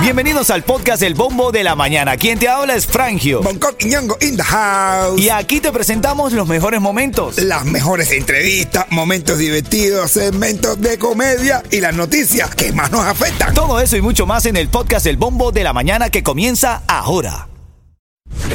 [0.00, 2.16] Bienvenidos al podcast El Bombo de la Mañana.
[2.16, 3.42] Quien te habla es Frangio.
[3.42, 5.20] Bangkok y Ñongo in the house.
[5.20, 7.38] Y aquí te presentamos los mejores momentos.
[7.38, 13.52] Las mejores entrevistas, momentos divertidos, segmentos de comedia y las noticias que más nos afectan.
[13.52, 16.82] Todo eso y mucho más en el podcast El Bombo de la Mañana que comienza
[16.86, 17.48] ahora.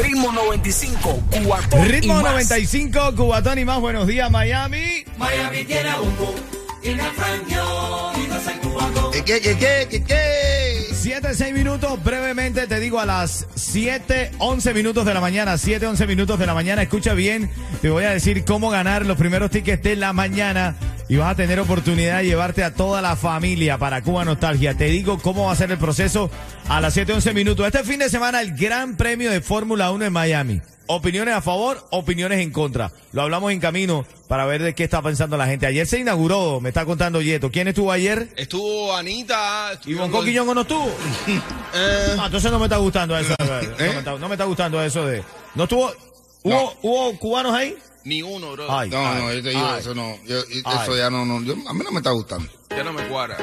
[0.02, 2.32] Ritmo 95, Cubatón Ritmo y más.
[2.32, 3.82] 95, Cubatón y más.
[3.82, 5.04] Buenos días, Miami.
[5.18, 6.61] Miami tiene bombo
[9.11, 10.88] ¿Qué, qué, qué, qué, qué?
[10.93, 12.04] 7, 6 minutos.
[12.04, 15.57] Brevemente te digo a las 7, 11 minutos de la mañana.
[15.57, 16.82] 7, 11 minutos de la mañana.
[16.82, 17.51] Escucha bien.
[17.82, 20.75] Te voy a decir cómo ganar los primeros tickets de la mañana.
[21.11, 24.78] Y vas a tener oportunidad de llevarte a toda la familia para Cuba Nostalgia.
[24.78, 26.32] Te digo cómo va a ser el proceso
[26.70, 27.65] a las 7, 11 minutos.
[27.65, 30.61] Este fin de semana el Gran Premio de Fórmula 1 en Miami.
[30.87, 32.94] Opiniones a favor, opiniones en contra.
[33.11, 35.66] Lo hablamos en camino para ver de qué está pensando la gente.
[35.66, 37.52] Ayer se inauguró, me está contando Yeto.
[37.52, 38.30] ¿Quién estuvo ayer?
[38.38, 39.78] Estuvo Anita.
[39.86, 40.86] ¿Y Bonco Quiñongo no estuvo?
[41.73, 43.36] Eh, Ah, entonces no me está gustando eso.
[43.42, 45.22] No, me está, no me está gustando eso de.
[45.56, 45.92] ¿No estuvo?
[46.44, 47.76] ¿Hubo, ¿hubo cubanos ahí?
[48.06, 48.72] Ni uno, bro.
[48.72, 48.90] Ay.
[48.90, 49.80] No, no, yo te digo, Ay.
[49.80, 50.18] eso no.
[50.26, 51.42] yo- eso ya no, no.
[51.44, 52.48] yo- a mí no me está gustando.
[52.70, 53.38] Ya no me cuadra.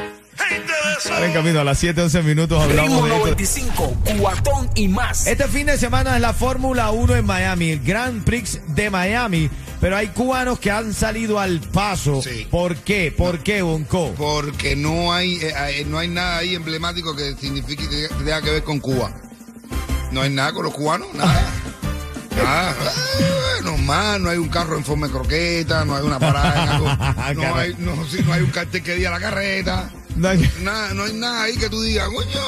[1.12, 3.18] Ahora en camino a las 7, 11 minutos hablamos Ritmo de esto.
[3.26, 5.26] 95, Cubatón y más.
[5.26, 9.50] Este fin de semana es la Fórmula 1 en Miami, el Grand Prix de Miami.
[9.80, 12.22] Pero hay cubanos que han salido al paso.
[12.22, 12.46] Sí.
[12.50, 13.12] ¿Por qué?
[13.16, 14.12] ¿Por qué, Bonco?
[14.16, 18.50] Porque no hay, eh, eh, no hay nada ahí emblemático que signifique que tenga que
[18.50, 19.12] ver con Cuba.
[20.10, 21.54] No hay nada con los cubanos, nada.
[22.42, 22.74] Nada.
[23.20, 26.68] Eh, normal, no hay un carro en forma de croqueta, no hay una parada en
[26.68, 26.88] algo.
[27.48, 29.90] No hay, no, sí, no hay un cartel que diga la carreta.
[30.16, 32.40] No hay- Nada, no hay nada ahí que tú digas, coño,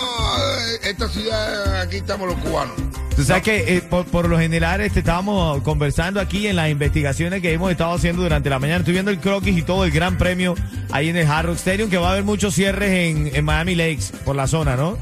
[0.83, 2.75] esta ciudad, aquí estamos los cubanos.
[3.15, 7.43] Tú sabes que eh, por, por lo general este, estábamos conversando aquí en las investigaciones
[7.43, 8.79] que hemos estado haciendo durante la mañana.
[8.79, 10.55] Estoy viendo el croquis y todo el gran premio
[10.91, 13.75] ahí en el Hard Rock Stadium, que va a haber muchos cierres en, en Miami
[13.75, 14.97] Lakes por la zona, ¿no?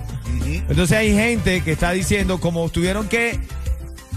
[0.45, 3.39] Entonces hay gente que está diciendo como tuvieron que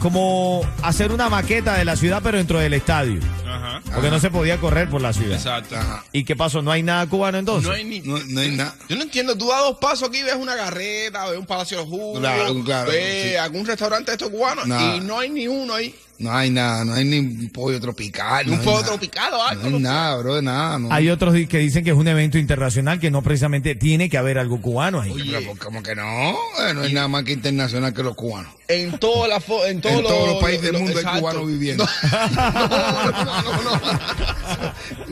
[0.02, 3.20] como hacer una maqueta de la ciudad pero dentro del estadio.
[3.48, 3.82] Ajá.
[3.94, 5.36] Porque no se podía correr por la ciudad.
[5.36, 5.76] Exacto.
[5.78, 6.04] Ajá.
[6.12, 6.62] ¿Y qué pasó?
[6.64, 7.68] ¿No hay nada cubano entonces?
[7.70, 8.00] No hay ni.
[8.00, 8.74] No, no hay nada.
[8.90, 11.84] Yo no entiendo, tú das dos pasos aquí, ves una carreta, ves un palacio de
[11.84, 13.36] los jugos, Claro, claro, ves sí.
[13.36, 14.96] algún restaurante de estos cubanos Nada.
[14.96, 15.94] y no hay ni uno ahí.
[16.22, 18.46] No hay nada, no hay ni un pollo tropical.
[18.46, 18.88] Ni no un pollo nada.
[18.90, 20.78] tropical o algo, No hay nada, bro, nada.
[20.78, 20.94] No.
[20.94, 24.38] Hay otros que dicen que es un evento internacional que no precisamente tiene que haber
[24.38, 25.10] algo cubano ahí.
[25.12, 28.54] Oye, Pero, como que no, Eh, no hay nada más que internacional que los cubanos.
[28.68, 31.48] En, toda la fo- en, todos En todos los países lo- del mundo hay cubanos
[31.48, 31.88] viviendo.
[32.32, 33.82] No, no, no, no.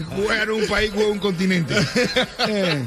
[0.16, 1.76] Cuba no un país, Cuba un continente.
[2.48, 2.86] Eh,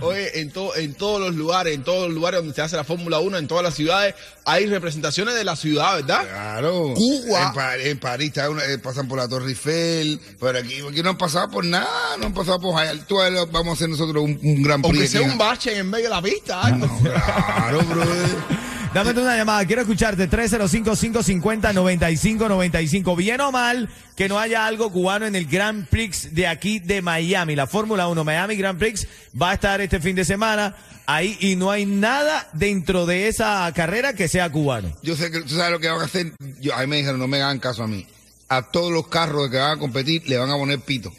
[0.00, 2.84] Oye, en, to- en todos los lugares, en todos los lugares donde se hace la
[2.84, 4.14] Fórmula 1, en todas las ciudades,
[4.44, 6.22] hay representaciones de la ciudad, ¿verdad?
[6.22, 6.94] Claro.
[6.94, 7.42] Cuba.
[7.48, 11.02] En, Pa- en París está una- eh, pasan por la Torre Eiffel, pero aquí, aquí
[11.02, 13.44] no han pasado por nada, no han pasado por Jayaltuela.
[13.46, 16.22] Vamos a hacer nosotros un, un gran Aunque sea un bache en medio de la
[16.22, 16.62] pista.
[16.62, 16.86] algo.
[16.86, 18.63] No, claro, brother.
[18.94, 20.30] Dame una llamada, quiero escucharte.
[20.30, 23.16] 305-550-9595.
[23.16, 27.02] Bien o mal que no haya algo cubano en el Grand Prix de aquí de
[27.02, 27.56] Miami.
[27.56, 29.08] La Fórmula 1 Miami Grand Prix
[29.40, 33.68] va a estar este fin de semana ahí y no hay nada dentro de esa
[33.74, 34.96] carrera que sea cubano.
[35.02, 36.32] Yo sé que tú sabes lo que van a hacer.
[36.60, 38.06] Yo, a mí me dijeron, no me hagan caso a mí.
[38.48, 41.12] A todos los carros que van a competir le van a poner pito.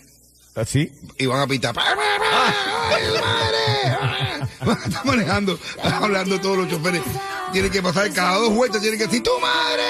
[0.56, 0.94] ¿Así?
[1.18, 1.76] Y van a pitar.
[1.78, 1.94] ¡Ay,
[3.20, 3.58] madre!
[4.66, 7.02] Van a estar manejando, hablando todos los choferes.
[7.52, 9.84] Tienen que pasar cada dos vueltas, tienen que decir, ¡tu madre!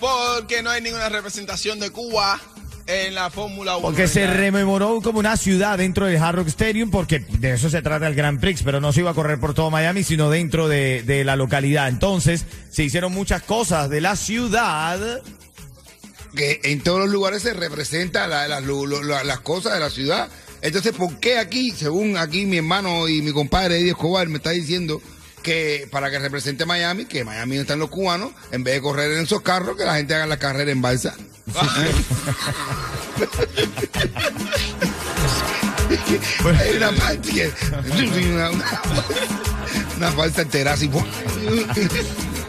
[0.00, 2.38] Porque no hay ninguna representación de Cuba
[2.86, 3.82] en la Fórmula 1.
[3.86, 7.82] Porque se rememoró como una ciudad dentro del Hard Rock Stadium, porque de eso se
[7.82, 10.68] trata el Grand Prix, pero no se iba a correr por todo Miami, sino dentro
[10.68, 11.88] de, de la localidad.
[11.88, 15.20] Entonces, se hicieron muchas cosas de la ciudad.
[16.34, 20.28] Que en todos los lugares se representa la- las cosas de la ciudad.
[20.62, 24.50] Entonces, ¿por qué aquí, según aquí mi hermano y mi compadre Eddie Escobar me está
[24.50, 25.00] diciendo
[25.46, 29.12] que para que represente Miami, que Miami no están los cubanos, en vez de correr
[29.12, 31.14] en esos carros, que la gente haga la carrera en balsa?
[36.58, 37.52] Hay una parte.
[38.34, 38.72] Una, una,
[39.96, 40.90] una falsa entera así.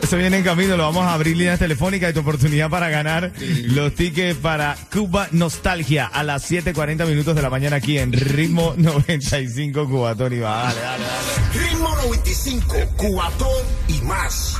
[0.02, 3.32] Eso viene en camino, lo vamos a abrir líneas telefónicas y tu oportunidad para ganar
[3.40, 8.74] los tickets para Cuba Nostalgia a las 7.40 minutos de la mañana aquí en Ritmo
[8.76, 10.64] 95 Cubatón y va.
[10.64, 11.77] Dale, dale, dale.
[11.98, 14.56] Ritmo 95, Cubatón y más.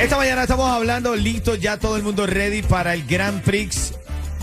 [0.00, 3.94] Esta mañana estamos hablando, listo, ya todo el mundo ready para el Grand Prix.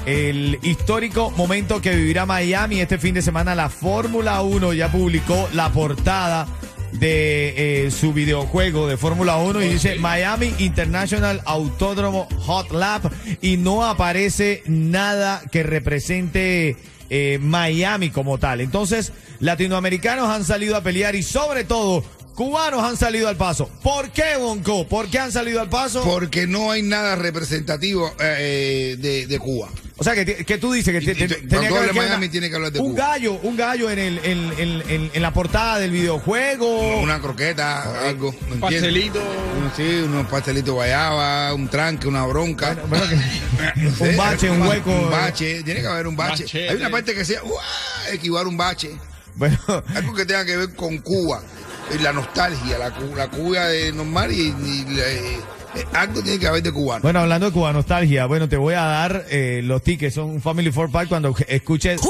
[0.06, 3.56] El histórico momento que vivirá Miami este fin de semana.
[3.56, 6.48] La Fórmula 1 ya publicó la portada
[6.94, 13.12] de eh, su videojuego de Fórmula 1 y dice Miami International Autódromo Hot Lap
[13.42, 16.78] y no aparece nada que represente
[17.10, 18.62] eh, Miami como tal.
[18.62, 22.04] Entonces, latinoamericanos han salido a pelear y sobre todo
[22.36, 23.70] cubanos han salido al paso.
[23.82, 24.88] ¿Por qué, Bonco?
[24.88, 26.04] ¿Por qué han salido al paso?
[26.04, 29.70] Porque no hay nada representativo eh, de, de Cuba.
[30.00, 31.68] O sea, que, que tú dices que te- Y- y- te- te- tenía cuando que
[31.68, 33.08] haber hable quedado Miami una- tiene que hablar de un Cuba.
[33.08, 37.00] gallo, un gallo en, el, en, en- en- en la portada del videojuego.
[37.00, 38.32] Una croqueta, algo.
[38.32, 38.60] ¿me entiendes?
[38.62, 39.20] Pastelito.
[39.20, 42.78] Un- Sí, unos pastelitos guayaba, un tranque, una bronca.
[42.88, 44.92] Bueno, que- un bache, un hueco.
[44.92, 46.44] Un bache, tiene que haber un bache.
[46.44, 46.70] Machete.
[46.70, 48.10] Hay una parte que sea, ¡uah!
[48.14, 48.92] esquivar un bache.
[49.36, 49.58] Bueno,
[49.96, 51.42] Algo que tenga que ver con Cuba.
[52.02, 55.40] La nostalgia, la, cu- la Cuba de normal y, y la- eh, eh,
[55.94, 57.02] algo tiene que haber de cubano.
[57.02, 60.42] bueno, hablando de Cuba Nostalgia, bueno, te voy a dar eh, los tickets, son un
[60.42, 62.02] Family Four Pack cuando escuches...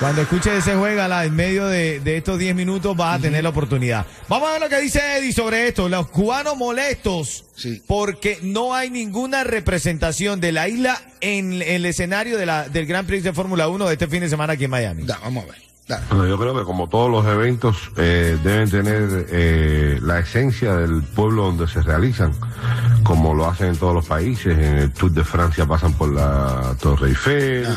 [0.00, 3.50] Cuando escuches ese juegala en medio de, de estos 10 minutos vas a tener la
[3.50, 4.04] oportunidad.
[4.28, 5.88] Vamos a ver lo que dice Eddie sobre esto.
[5.88, 7.80] Los cubanos molestos Sí.
[7.86, 13.06] porque no hay ninguna representación de la isla en el escenario de la, del Grand
[13.06, 15.04] Prix de Fórmula 1 de este fin de semana aquí en Miami.
[15.04, 15.62] Da, vamos a ver.
[16.08, 21.02] Bueno, yo creo que como todos los eventos eh, deben tener eh, la esencia del
[21.02, 22.32] pueblo donde se realizan,
[23.02, 24.58] como lo hacen en todos los países.
[24.58, 27.68] En el Tour de Francia pasan por la Torre Eiffel.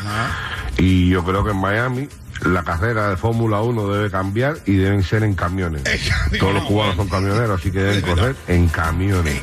[0.78, 2.08] Y yo creo que en Miami
[2.42, 5.82] la carrera de Fórmula 1 debe cambiar y deben ser en camiones.
[6.38, 9.40] Todos los cubanos son camioneros, así que deben correr en camiones.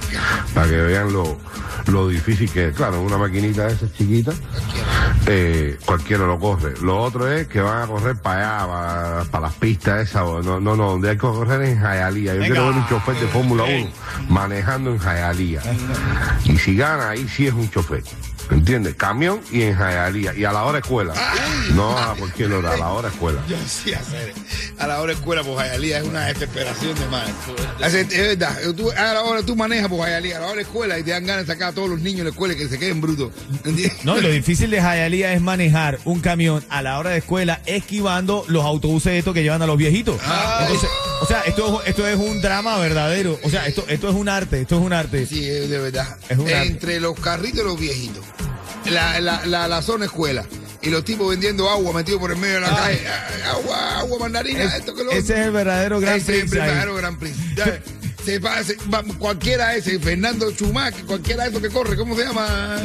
[0.54, 1.38] Para que vean lo,
[1.88, 2.76] lo difícil que es.
[2.76, 4.32] Claro, una maquinita de esas chiquita,
[5.28, 6.74] eh, cualquiera lo corre.
[6.82, 10.24] Lo otro es que van a correr para allá, para, para las pistas esas.
[10.24, 12.36] No, no, no, donde hay que correr en Jayalía.
[12.36, 13.90] Yo quiero ver un chofer de Fórmula 1
[14.30, 15.62] manejando en Jayalía.
[16.46, 18.04] Y si gana, ahí sí es un chofer.
[18.52, 18.96] ¿Entiendes?
[18.96, 20.34] Camión y en Jayalía.
[20.36, 21.14] Y a la hora escuela.
[21.74, 23.42] No a cualquier hora, a la hora escuela.
[23.48, 24.34] Yo sí hacer.
[24.80, 27.34] A la hora escuela por Jayalía es una desesperación de madre.
[27.82, 28.58] Es, verdad.
[28.76, 31.26] Tú, a la hora tú manejas por Jayalía, a la hora escuela y te dan
[31.26, 33.32] ganas de sacar a todos los niños de la escuela y que se queden brutos.
[33.64, 34.04] ¿Entiendes?
[34.04, 37.62] No, y lo difícil de Hialeah es manejar un camión a la hora de escuela
[37.66, 40.20] esquivando los autobuses estos que llevan a los viejitos.
[40.62, 40.90] Entonces,
[41.22, 43.40] o sea, esto, esto es un drama verdadero.
[43.44, 45.26] O sea, esto, esto es un arte, esto es un arte.
[45.26, 46.18] Sí, es de verdad.
[46.30, 46.68] Es un arte.
[46.68, 48.24] Entre los carritos y los viejitos.
[48.86, 50.46] La, la, la, la zona escuela.
[50.82, 53.02] Y los tipos vendiendo agua metidos por el medio de la calle.
[53.08, 56.52] Ah, Agua, agua, mandarina, Es- esto que lo ese es el verdadero Grand Ese es
[56.52, 56.68] el ahí.
[56.68, 57.36] verdadero Gran Prix.
[57.56, 57.80] Ya,
[58.24, 62.76] Se pase, va- cualquiera ese, Fernando Chumac, cualquiera de esos que corre, ¿cómo se llama?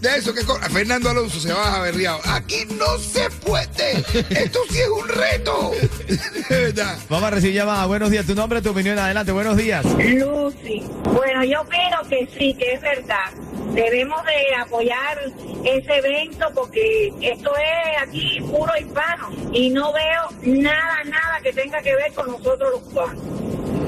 [0.00, 0.68] De esos que corre.
[0.70, 2.20] Fernando Alonso se baja berriado.
[2.24, 3.92] Aquí no se puede.
[4.30, 5.72] Esto sí es un reto.
[6.50, 6.98] De verdad.
[7.08, 7.86] Vamos a recibir llamada.
[7.86, 8.98] Buenos días, tu nombre, tu opinión.
[8.98, 9.84] Adelante, buenos días.
[9.84, 10.82] Lucy.
[11.04, 13.32] Bueno, yo opino que sí, que es verdad.
[13.74, 15.18] Debemos de apoyar
[15.64, 21.82] ese evento porque esto es aquí puro hispano y no veo nada, nada que tenga
[21.82, 23.22] que ver con nosotros los cubanos,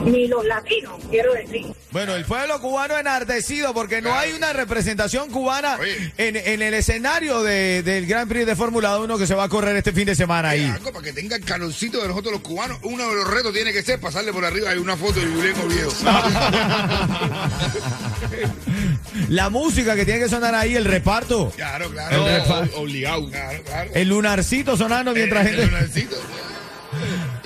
[0.09, 1.67] ni los latinos, quiero decir.
[1.91, 5.79] Bueno, el pueblo cubano enardecido porque no hay una representación cubana
[6.19, 9.49] en, en el escenario de- del Grand Prix de Fórmula 1 que se va a
[9.49, 10.65] correr este fin de semana ahí.
[10.65, 12.79] Algo para que tenga el calorcito de nosotros los cubanos.
[12.83, 14.71] Uno de los retos tiene que ser pasarle por arriba.
[14.71, 15.91] Hay una foto de Julián Oviedo.
[19.29, 21.51] La música que tiene que sonar ahí, el reparto.
[21.57, 22.27] Claro, claro.
[22.27, 23.29] El refa- obligado.
[23.31, 23.91] Claro, claro.
[23.95, 25.73] El lunarcito sonando mientras El- el gente...
[25.75, 26.17] lunarcito.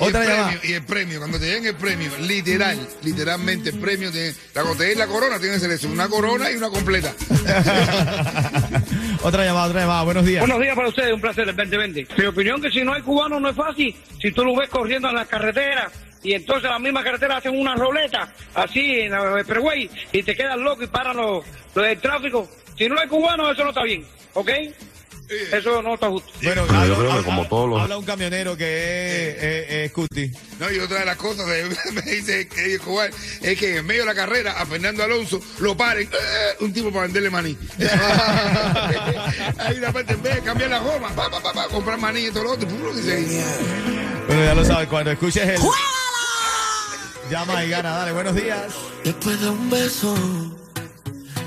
[0.02, 0.48] Y Otra el llamada.
[0.50, 4.62] premio, y el premio, cuando te den el premio, literal, literalmente el premio, tiene, la,
[4.62, 7.14] cuando te den la corona, tiene que ser eso, una corona y una completa.
[9.22, 10.02] otra llamada, otra llamada.
[10.02, 10.40] Buenos días.
[10.40, 12.06] Buenos días para ustedes, un placer el 2020.
[12.18, 15.08] Mi opinión que si no hay cubanos no es fácil, si tú lo ves corriendo
[15.08, 15.92] en las carreteras
[16.22, 20.58] y entonces la misma carretera hacen una roleta así en la freeway y te quedas
[20.58, 21.44] loco y paran los,
[21.74, 22.48] los del tráfico.
[22.76, 24.04] Si no hay cubanos eso no está bien,
[24.34, 24.50] ¿ok?
[25.52, 26.30] Eso no está justo.
[26.42, 28.64] Bueno, Pero yo habla, creo que habla- como todos los- habla un camionero que
[29.30, 30.30] es, es- es Cuti.
[30.58, 33.10] No, y otra de las cosas de- me dice Eddie Escobar
[33.40, 36.56] es que en medio de la carrera a Fernando Alonso lo paren ¡eh!
[36.60, 37.56] un tipo para venderle maní.
[39.58, 42.26] Hay una parte en vez de cambiar la goma, pa, pa, pa, pa, comprar maní
[42.26, 42.68] y todo lo otro.
[42.68, 45.58] Bueno, ya lo sabes, cuando escuches el...
[47.30, 48.64] Llama y gana, dale, buenos días.
[49.04, 50.14] Después de un beso,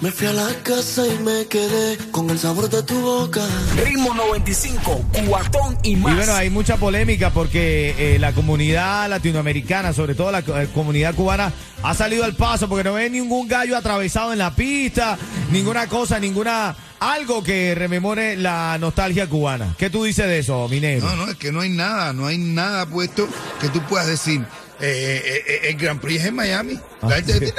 [0.02, 3.42] Me fui a la casa y me quedé con el sabor de tu boca.
[3.84, 6.16] Ritmo 95, cuatón y Y más.
[6.16, 11.52] bueno, hay mucha polémica porque eh, la comunidad latinoamericana, sobre todo la eh, comunidad cubana,
[11.82, 15.18] ha salido al paso porque no ve ningún gallo atravesado en la pista,
[15.52, 19.76] ninguna cosa, ninguna algo que rememore la nostalgia cubana.
[19.78, 21.06] ¿Qué tú dices de eso, Minero?
[21.08, 23.28] No, no, es que no hay nada, no hay nada puesto
[23.60, 24.42] que tú puedas decir.
[24.82, 26.80] eh, eh, eh, el Grand Prix es en Miami.
[27.02, 27.40] Ah, La gente sí.
[27.40, 27.54] dice,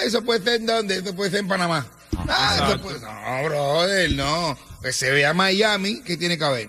[0.00, 1.86] "Nah, eso puede ser en donde, eso puede ser en Panamá.
[2.28, 4.58] Ah, eso puede- No, brother, no.
[4.82, 6.68] Que se vea Miami, ¿qué tiene que haber?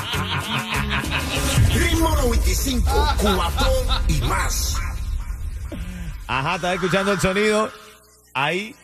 [2.21, 3.71] Ritmo 95, cuatón
[4.07, 4.77] y más.
[6.27, 7.71] Ajá, estás escuchando el sonido.
[8.33, 8.75] Ahí.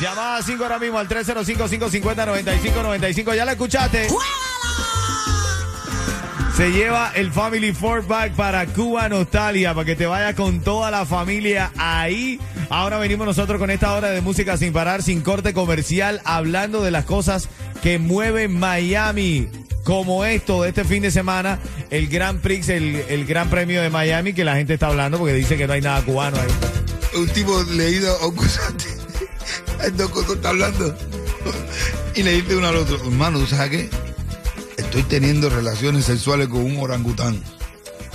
[0.00, 3.34] Llamada 5 ahora mismo al 305-550-9595.
[3.34, 4.08] ¿Ya la escuchaste?
[6.56, 10.90] Se lleva el Family Four Pack para Cuba Nostalgia, para que te vayas con toda
[10.90, 12.40] la familia ahí.
[12.70, 16.90] Ahora venimos nosotros con esta hora de música sin parar, sin corte comercial, hablando de
[16.90, 17.48] las cosas
[17.82, 19.48] que mueven Miami.
[19.88, 23.88] Como esto de este fin de semana, el Grand Prix, el, el Gran Premio de
[23.88, 27.18] Miami, que la gente está hablando porque dice que no hay nada cubano ahí.
[27.18, 28.84] un tipo leído a un cosante.
[29.96, 30.94] Doctor está hablando.
[32.14, 33.90] Y le dice uno al otro, hermano, ¿tú sabes qué?
[34.76, 37.42] Estoy teniendo relaciones sexuales con un orangután.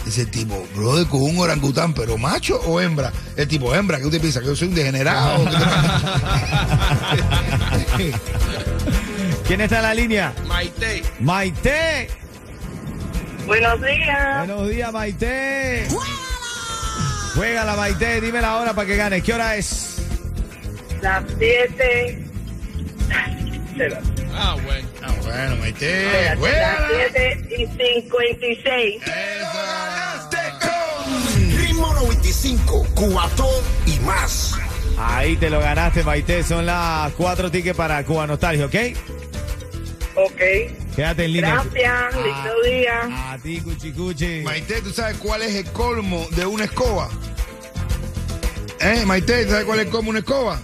[0.05, 3.11] Dice el tipo, brother, con un orangután, pero macho o hembra.
[3.35, 4.41] El tipo, hembra, ¿qué usted piensa?
[4.41, 5.43] ¿Que yo soy un degenerado?
[9.47, 10.33] ¿Quién está en la línea?
[10.47, 11.03] Maite.
[11.19, 12.07] Maite.
[13.45, 14.37] Buenos días.
[14.47, 15.87] Buenos días, Maite.
[17.35, 18.21] Juégala, Maite.
[18.21, 19.23] Dime la hora para que ganes.
[19.23, 20.01] ¿Qué hora es?
[21.01, 22.25] Las 7.
[24.35, 24.87] Ah, bueno.
[25.03, 26.87] Ah, bueno, Maite, Las juégala.
[27.13, 29.01] 7 y 56.
[31.57, 33.47] Ritmo 95, cuatón
[33.85, 34.55] y más.
[34.97, 36.43] Ahí te lo ganaste, Maite.
[36.43, 38.75] Son las cuatro tickets para Cuba Nostalgia, ¿ok?
[40.15, 40.41] Ok.
[40.95, 41.55] Quédate en línea.
[41.55, 42.15] Gracias.
[42.15, 43.31] Lindo día.
[43.31, 44.41] A ti, Cuchi Cuchi.
[44.43, 47.09] Maite, ¿tú sabes cuál es el colmo de una escoba?
[48.79, 50.61] ¿Eh, Maite, ¿tú sabes cuál es el colmo de una escoba?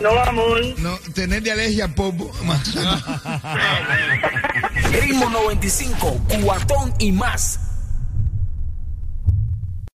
[0.00, 0.60] No, amor.
[0.78, 2.30] No, tener de alergia al polvo.
[4.92, 7.60] Ritmo 95, cuatón y más.